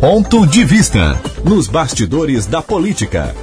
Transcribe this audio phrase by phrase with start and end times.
[0.00, 1.12] Ponto de vista
[1.44, 3.34] nos bastidores da política.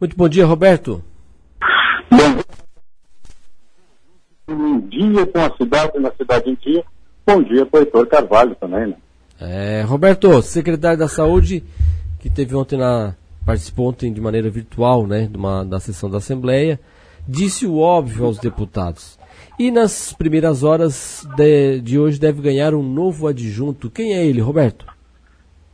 [0.00, 1.04] Muito bom dia, Roberto.
[4.48, 6.82] Um dia com a cidade, na cidade em dia.
[7.26, 8.94] Bom dia para o Heitor Carvalho também, né?
[9.38, 11.62] É, Roberto, secretário da Saúde,
[12.18, 13.14] que teve ontem na.
[13.44, 15.28] participou ontem de maneira virtual, né?
[15.30, 16.80] De uma, da sessão da Assembleia,
[17.28, 19.18] disse o óbvio aos deputados.
[19.58, 23.90] E nas primeiras horas de, de hoje deve ganhar um novo adjunto.
[23.90, 24.86] Quem é ele, Roberto?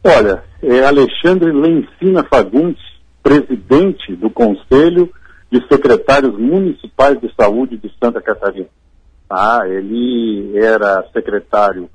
[0.05, 2.83] Olha, é Alexandre Lencina Fagundes,
[3.23, 5.13] presidente do Conselho
[5.51, 8.69] de Secretários Municipais de Saúde de Santa Catarina.
[9.29, 11.89] Ah, ele era secretário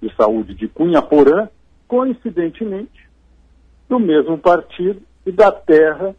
[0.00, 1.48] de Saúde de Cunha Porã,
[1.86, 3.08] coincidentemente,
[3.88, 6.14] do mesmo partido e da terra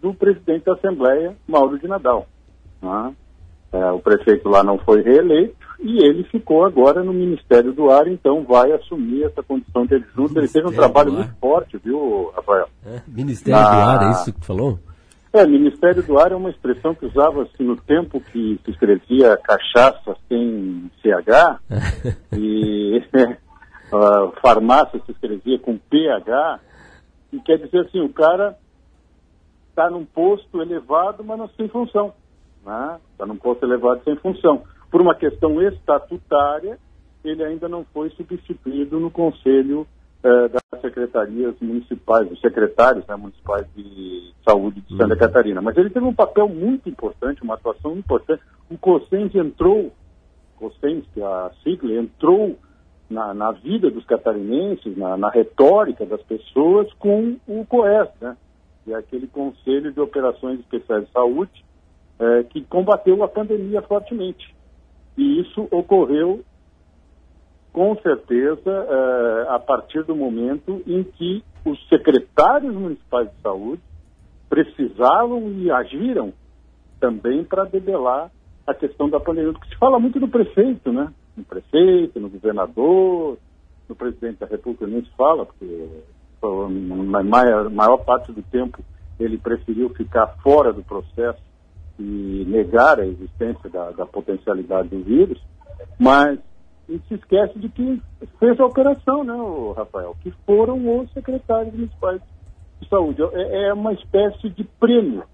[0.00, 2.26] do presidente da Assembleia, Mauro de Nadal.
[2.82, 3.12] Ah,
[3.74, 8.06] é, o prefeito lá não foi reeleito e ele ficou agora no Ministério do Ar,
[8.06, 10.38] então vai assumir essa condição de adjunto.
[10.38, 12.68] Ele teve um trabalho muito forte, viu, Rafael?
[12.86, 13.70] É, Ministério Na...
[13.70, 14.78] do Ar, é isso que falou?
[15.32, 20.16] É, Ministério do Ar é uma expressão que usava-se no tempo que se escrevia cachaça
[20.28, 21.58] sem CH
[22.38, 22.98] e
[23.92, 26.60] uh, farmácia se escrevia com PH,
[27.32, 28.56] e quer dizer assim, o cara
[29.70, 32.14] está num posto elevado, mas não sem função.
[32.64, 33.00] Né?
[33.18, 34.62] Tá num posto elevado sem função.
[34.90, 36.78] Por uma questão estatutária,
[37.24, 39.86] ele ainda não foi substituído no Conselho
[40.22, 45.18] eh, das secretarias municipais, dos secretários né, municipais de saúde de Santa uhum.
[45.18, 45.60] Catarina.
[45.60, 48.42] Mas ele teve um papel muito importante, uma atuação importante.
[48.70, 49.92] O COSENS entrou,
[50.56, 52.58] COSENS, que é a sigla, entrou
[53.08, 58.36] na, na vida dos catarinenses, na, na, retórica das pessoas com o COES, né?
[58.84, 61.64] que é aquele Conselho de Operações Especiais de Saúde,
[62.18, 64.54] eh, que combateu a pandemia fortemente.
[65.16, 66.44] E isso ocorreu
[67.74, 73.82] com certeza, é, a partir do momento em que os secretários municipais de saúde
[74.48, 76.32] precisavam e agiram
[77.00, 78.30] também para debelar
[78.64, 79.52] a questão da pandemia.
[79.52, 81.12] Porque se fala muito do prefeito, né?
[81.36, 83.38] No prefeito, no governador,
[83.88, 85.88] no presidente da República nem se fala, porque
[86.40, 88.84] na maior, maior parte do tempo
[89.18, 91.42] ele preferiu ficar fora do processo
[91.98, 95.40] e negar a existência da, da potencialidade do vírus,
[95.98, 96.38] mas
[96.88, 98.02] e se esquece de que
[98.38, 99.34] fez a operação, né,
[99.76, 100.14] Rafael?
[100.22, 102.20] Que foram os secretários municipais
[102.80, 103.22] de saúde.
[103.22, 105.24] É, é uma espécie de prêmio,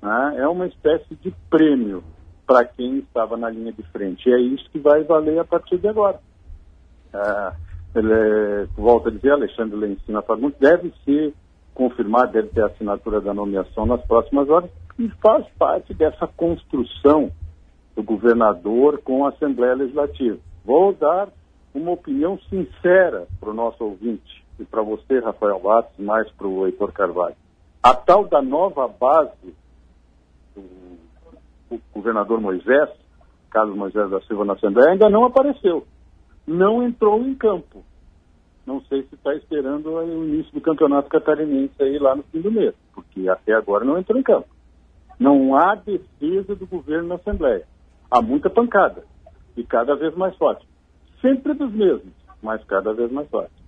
[0.00, 0.34] né?
[0.38, 2.04] é uma espécie de prêmio
[2.46, 4.28] para quem estava na linha de frente.
[4.28, 6.20] E é isso que vai valer a partir de agora.
[7.12, 7.52] É,
[7.96, 11.34] ele, é, volta a dizer, Alexandre Lencina Fagundes deve ser
[11.74, 17.30] confirmado, deve ter a assinatura da nomeação nas próximas horas, e faz parte dessa construção
[17.94, 20.38] do governador com a Assembleia Legislativa.
[20.64, 21.28] Vou dar
[21.74, 26.66] uma opinião sincera para o nosso ouvinte e para você, Rafael Bastos, mais para o
[26.66, 27.36] Heitor Carvalho.
[27.82, 29.54] A tal da nova base
[30.54, 32.88] do governador Moisés,
[33.50, 35.86] Carlos Moisés da Silva na Assembleia, ainda não apareceu.
[36.46, 37.84] Não entrou em campo.
[38.66, 42.50] Não sei se está esperando o início do campeonato catarinense aí lá no fim do
[42.50, 44.48] mês, porque até agora não entrou em campo.
[45.18, 47.64] Não há defesa do governo na Assembleia.
[48.10, 49.04] Há muita pancada
[49.56, 50.66] e cada vez mais forte.
[51.20, 53.64] Sempre dos mesmos, mas cada vez mais forte.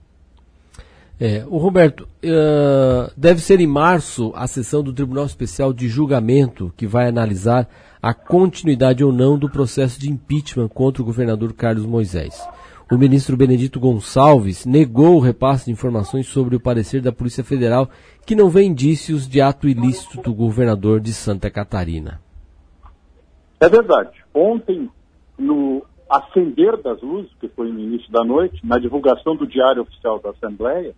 [1.19, 6.71] É, o Roberto, uh, deve ser em março a sessão do Tribunal Especial de Julgamento
[6.77, 7.67] que vai analisar
[8.03, 12.47] a continuidade ou não do processo de impeachment contra o governador Carlos Moisés.
[12.89, 17.91] O ministro Benedito Gonçalves negou o repasse de informações sobre o parecer da Polícia Federal
[18.25, 22.21] que não vê indícios de ato ilícito do governador de Santa Catarina.
[23.59, 24.25] É verdade.
[24.33, 24.89] Ontem,
[25.37, 30.21] no acender das luzes, que foi no início da noite, na divulgação do Diário Oficial
[30.21, 30.95] da Assembleia,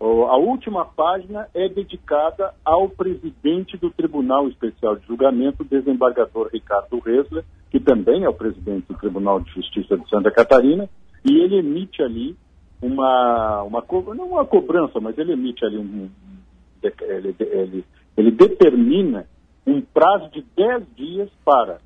[0.00, 7.44] a última página é dedicada ao presidente do Tribunal Especial de Julgamento, desembargador Ricardo Resler,
[7.70, 10.88] que também é o presidente do Tribunal de Justiça de Santa Catarina,
[11.24, 12.36] e ele emite ali
[12.80, 13.84] uma, uma
[14.14, 16.08] não uma cobrança, mas ele emite ali um,
[16.82, 17.84] ele, ele,
[18.16, 19.26] ele determina
[19.66, 21.78] um prazo de 10 dias para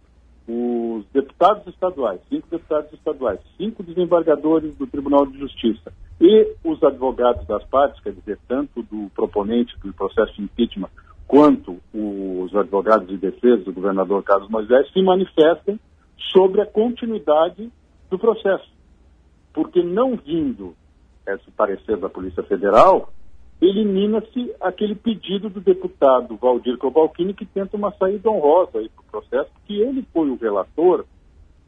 [0.48, 7.46] os deputados estaduais, cinco deputados estaduais, cinco desembargadores do Tribunal de Justiça e os advogados
[7.46, 10.88] das partes, quer dizer, tanto do proponente do processo de impeachment
[11.26, 15.78] quanto os advogados de defesa do governador Carlos Moisés, se manifestem
[16.32, 17.70] sobre a continuidade
[18.08, 18.75] do processo.
[19.56, 20.76] Porque não vindo
[21.26, 23.08] esse parecer da Polícia Federal,
[23.58, 29.50] elimina-se aquele pedido do deputado Valdir Cobalcini que tenta uma saída honrosa para o processo,
[29.64, 31.06] que ele foi o relator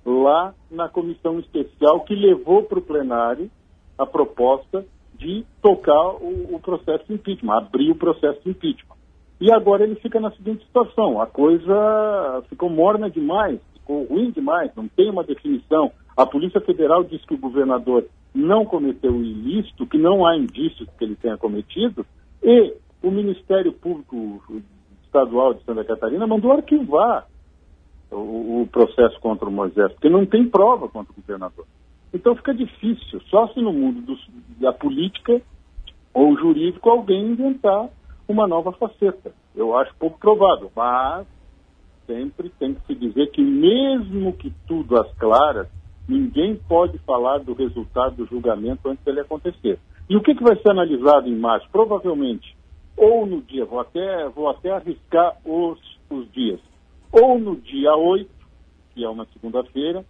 [0.05, 3.50] lá na comissão especial que levou para o plenário
[3.96, 4.84] a proposta
[5.14, 8.96] de tocar o, o processo de impeachment, abrir o processo de impeachment.
[9.41, 14.70] E agora ele fica na seguinte situação: a coisa ficou morna demais, ficou ruim demais,
[14.76, 15.91] não tem uma definição.
[16.19, 18.05] A Polícia Federal diz que o governador
[18.35, 22.05] não cometeu o ilícito, que não há indícios que ele tenha cometido,
[22.43, 24.43] e o Ministério Público
[25.05, 27.25] Estadual de Santa Catarina mandou arquivar
[28.11, 31.65] o, o processo contra o Moisés, porque não tem prova contra o governador.
[32.12, 34.19] Então fica difícil, só se no mundo do,
[34.59, 35.41] da política
[36.12, 37.88] ou jurídico alguém inventar
[38.26, 39.31] uma nova faceta.
[39.55, 41.29] Eu acho pouco provável, mas
[42.09, 45.78] sempre tem que se dizer que mesmo que tudo às claras,
[46.08, 49.78] ninguém pode falar do resultado do julgamento antes dele acontecer.
[50.08, 51.69] E o que, que vai ser analisado em março?
[51.70, 52.56] Provavelmente,
[52.96, 55.78] ou no dia, vou até, vou até arriscar os,
[56.08, 56.60] os dias,
[57.12, 58.28] ou no dia 8,
[58.94, 60.05] que é uma segunda-feira,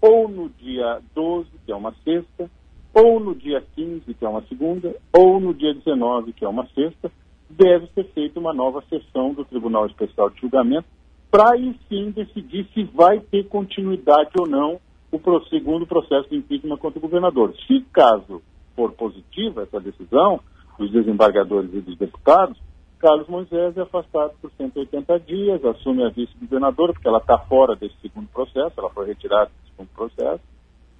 [0.00, 2.50] ou no dia 12, que é uma sexta,
[2.92, 6.66] ou no dia 15, que é uma segunda, ou no dia 19, que é uma
[6.68, 7.10] sexta,
[7.48, 10.86] deve ser feita uma nova sessão do Tribunal Especial de Julgamento
[11.30, 14.80] para aí sim decidir se vai ter continuidade ou não
[15.12, 17.54] o segundo processo de impeachment contra o governador.
[17.66, 18.42] Se caso
[18.76, 20.40] for positiva essa decisão
[20.78, 22.56] dos desembargadores e dos deputados,
[22.98, 27.94] Carlos Moisés é afastado por 180 dias, assume a vice-governadora, porque ela está fora desse
[28.02, 30.42] segundo processo, ela foi retirada desse segundo processo,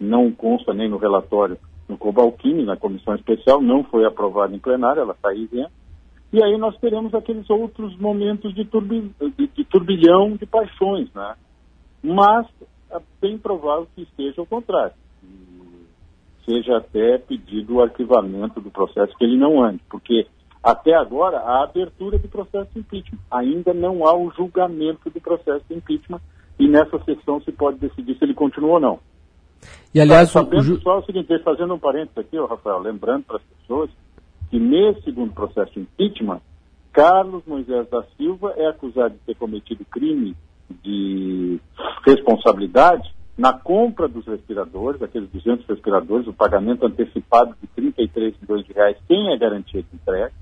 [0.01, 5.03] não consta nem no relatório no Cobalcini, na comissão especial, não foi aprovada em plenário,
[5.03, 5.73] ela está isenta.
[6.33, 11.35] E aí nós teremos aqueles outros momentos de, turbi, de, de turbilhão de paixões, né?
[12.03, 12.47] Mas
[12.93, 14.95] é bem provável que esteja o contrário.
[16.45, 20.27] Seja até pedido o arquivamento do processo, que ele não ande, porque
[20.63, 23.19] até agora, a abertura do processo de impeachment.
[23.31, 26.21] Ainda não há o julgamento do processo de impeachment
[26.59, 28.99] e nessa sessão se pode decidir se ele continua ou não.
[29.95, 30.81] E aliás, Sabendo o ju...
[30.81, 33.91] só o seguinte, fazendo um parênteses aqui, ó, Rafael, lembrando para as pessoas
[34.51, 36.41] que nesse segundo processo de impeachment,
[36.93, 40.37] Carlos Moisés da Silva é acusado de ter cometido crime
[40.83, 41.61] de
[42.05, 48.73] responsabilidade na compra dos respiradores, aqueles 200 respiradores, o pagamento antecipado de 33 milhões de
[48.73, 50.33] reais sem a garantia de entrega,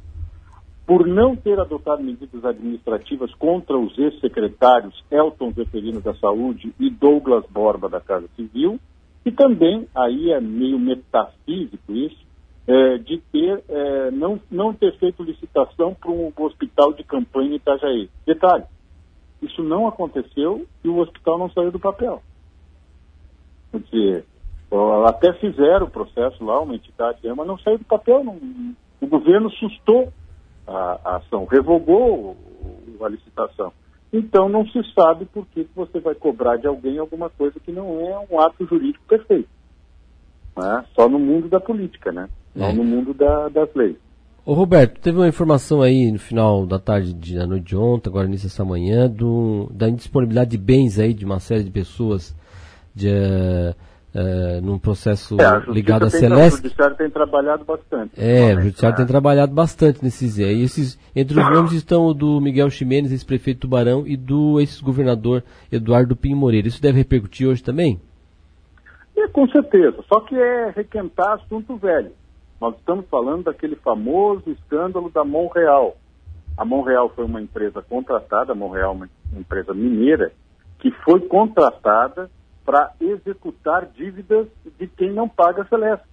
[0.85, 7.45] por não ter adotado medidas administrativas contra os ex-secretários Elton Zeferino da Saúde e Douglas
[7.51, 8.81] Borba da Casa Civil,
[9.25, 12.27] e também, aí é meio metafísico isso,
[12.67, 17.55] é, de ter, é, não, não ter feito licitação para um hospital de campanha em
[17.57, 18.11] Itajaí.
[18.27, 18.65] Detalhe,
[19.41, 22.23] isso não aconteceu e o hospital não saiu do papel.
[23.71, 24.27] Quer dizer,
[25.07, 28.39] até fizeram o processo lá, uma entidade, mas não saiu do papel, não,
[29.01, 30.13] o governo sustou
[30.67, 32.37] a, a ação, revogou
[33.01, 33.73] a licitação.
[34.13, 38.01] Então não se sabe por que você vai cobrar de alguém alguma coisa que não
[38.01, 39.49] é um ato jurídico perfeito.
[40.57, 40.85] Né?
[40.95, 42.29] Só no mundo da política, né?
[42.55, 42.73] Não é.
[42.73, 43.97] no mundo da, das leis.
[44.49, 48.09] Ô Roberto, teve uma informação aí no final da tarde, de, da noite de ontem,
[48.09, 52.35] agora início dessa manhã, do, da indisponibilidade de bens aí de uma série de pessoas
[52.95, 53.75] de, uh,
[54.19, 56.61] uh, num processo é, ligado a Celeste.
[56.61, 58.13] O Judiciário tem trabalhado bastante.
[58.17, 60.39] É, o Judiciário tem trabalhado bastante nesses.
[60.39, 65.45] É, esses, entre os nomes estão o do Miguel Ximenes, ex-prefeito Tubarão, e do ex-governador
[65.71, 66.69] Eduardo Pinho Moreira.
[66.69, 68.01] Isso deve repercutir hoje também?
[69.15, 70.03] É, com certeza.
[70.09, 72.13] Só que é requentar assunto velho.
[72.61, 75.97] Nós estamos falando daquele famoso escândalo da Monreal.
[76.57, 79.09] A Monreal foi uma empresa contratada, a Monreal é uma
[79.41, 80.33] empresa mineira,
[80.81, 82.29] que foi contratada
[82.65, 84.49] para executar dívidas
[84.79, 86.07] de quem não paga Celeste.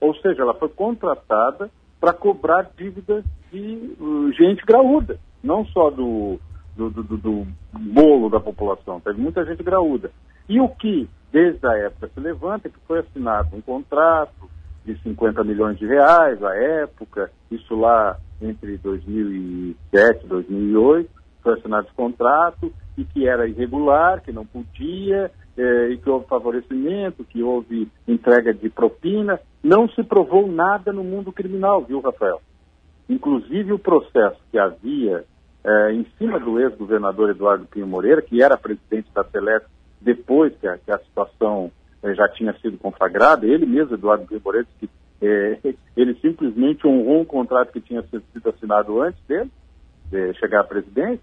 [0.00, 6.38] Ou seja, ela foi contratada para cobrar dívidas de uh, gente graúda, não só do,
[6.76, 10.10] do, do, do, bolo da população, teve muita gente graúda.
[10.48, 14.50] E o que, desde a época, se levanta é que foi assinado um contrato
[14.84, 21.10] de 50 milhões de reais à época, isso lá entre 2007 e 2008,
[21.42, 26.26] foi assinado esse contrato e que era irregular, que não podia, é, e que houve
[26.26, 29.38] favorecimento, que houve entrega de propina.
[29.62, 32.40] Não se provou nada no mundo criminal, viu, Rafael?
[33.08, 35.24] Inclusive o processo que havia
[35.64, 39.68] é, em cima do ex-governador Eduardo Pinho Moreira, que era presidente da Celeste
[40.00, 41.70] depois que a, que a situação
[42.02, 44.90] é, já tinha sido conflagrada, ele mesmo, Eduardo que
[45.22, 45.58] é,
[45.96, 49.50] ele simplesmente honrou um contrato que tinha sido assinado antes dele
[50.10, 51.20] de chegar à presidência,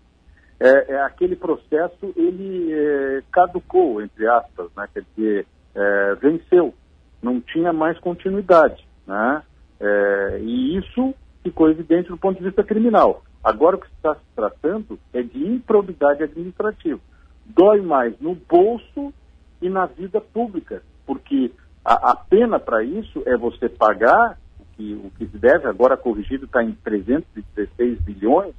[0.60, 4.88] é, é, aquele processo ele é, caducou, entre aspas, né?
[4.92, 6.74] quer dizer, é, venceu,
[7.22, 8.84] não tinha mais continuidade.
[9.06, 9.44] Né?
[9.80, 13.24] É, e isso ficou evidente do ponto de vista criminal.
[13.44, 17.00] Agora o que está se tratando é de improbidade administrativa.
[17.46, 19.14] Dói mais no bolso
[19.62, 21.52] e na vida pública, porque
[21.84, 25.96] A, a pena para isso é você pagar o que, o que se deve, agora
[25.96, 28.54] corrigido está em 316 bilhões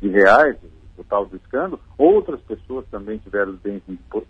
[0.00, 0.56] de reais,
[0.96, 1.78] o tal do escândalo.
[1.98, 3.82] Outras pessoas também tiveram bens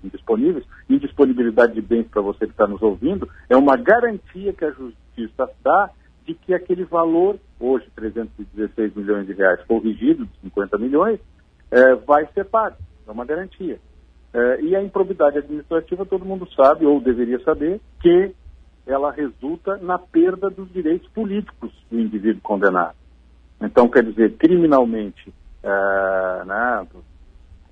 [0.02, 0.64] indisponíveis.
[0.88, 5.48] Indisponibilidade de bens para você que está nos ouvindo é uma garantia que a justiça
[5.62, 5.90] dá
[6.26, 11.20] de que aquele valor, hoje 316 milhões de reais, corrigido de 50 milhões,
[11.70, 12.76] é, vai ser pago.
[13.06, 13.78] É uma garantia.
[14.32, 18.32] É, e a improbidade administrativa, todo mundo sabe, ou deveria saber, que
[18.86, 22.94] ela resulta na perda dos direitos políticos do indivíduo condenado.
[23.60, 25.32] Então, quer dizer, criminalmente,
[25.62, 26.86] é, né,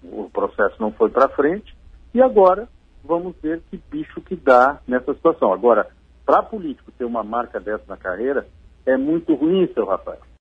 [0.04, 1.76] o processo não foi para frente,
[2.12, 2.68] e agora
[3.04, 5.52] vamos ver que bicho que dá nessa situação.
[5.52, 5.88] Agora,
[6.26, 8.46] para político ter uma marca dessa na carreira,
[8.84, 10.18] é muito ruim, seu rapaz.